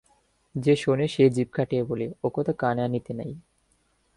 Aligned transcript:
যে 0.55 0.73
শোনে 0.75 1.05
সেই 1.07 1.29
জিভ 1.29 1.47
কাটিয়া 1.51 1.83
বলে, 1.83 2.05
ওকথা 2.23 2.53
কানে 2.53 2.81
আনিতে 2.83 3.11
নাই। 3.13 3.31